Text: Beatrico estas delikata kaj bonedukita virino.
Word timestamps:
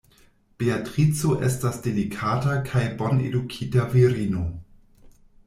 Beatrico 0.61 1.33
estas 1.49 1.77
delikata 1.83 2.57
kaj 2.71 2.83
bonedukita 3.03 3.87
virino. 3.95 4.43